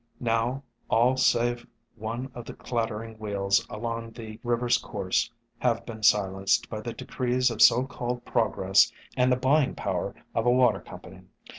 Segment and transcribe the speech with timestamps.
[0.19, 6.01] Now all save one of the clatter ing wheels along the river's course have been
[6.01, 10.79] silenced by the decrees of so called progress and the buying power of a water
[10.81, 11.21] company.